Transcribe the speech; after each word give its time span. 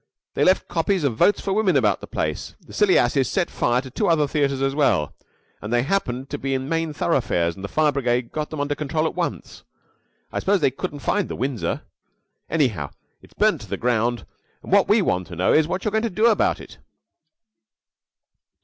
They 0.33 0.43
left 0.43 0.67
copies 0.67 1.03
of 1.03 1.15
'Votes 1.15 1.41
for 1.41 1.53
Women' 1.53 1.75
about 1.77 2.01
the 2.01 2.07
place. 2.07 2.55
The 2.65 2.73
silly 2.73 2.97
asses 2.97 3.29
set 3.29 3.51
fire 3.51 3.81
to 3.81 3.91
two 3.91 4.07
other 4.07 4.25
theaters 4.27 4.59
as 4.59 4.73
well, 4.73 5.13
but 5.59 5.69
they 5.69 5.83
happened 5.83 6.27
to 6.31 6.39
be 6.39 6.55
in 6.55 6.67
main 6.67 6.91
thoroughfares 6.91 7.53
and 7.53 7.63
the 7.63 7.67
fire 7.67 7.91
brigade 7.91 8.31
got 8.31 8.49
them 8.49 8.59
under 8.59 8.73
control 8.73 9.05
at 9.05 9.13
once. 9.13 9.61
I 10.31 10.39
suppose 10.39 10.59
they 10.59 10.71
couldn't 10.71 11.01
find 11.05 11.29
the 11.29 11.35
Windsor. 11.35 11.83
Anyhow, 12.49 12.89
it's 13.21 13.35
burned 13.35 13.61
to 13.61 13.69
the 13.69 13.77
ground 13.77 14.25
and 14.63 14.71
what 14.71 14.87
we 14.89 15.03
want 15.03 15.27
to 15.27 15.35
know 15.35 15.53
is 15.53 15.67
what 15.67 15.85
are 15.85 15.89
you 15.89 15.91
going 15.91 16.01
to 16.01 16.09
do 16.09 16.25
about 16.25 16.59
it?" 16.59 16.79